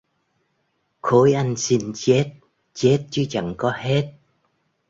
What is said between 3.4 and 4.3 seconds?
có hết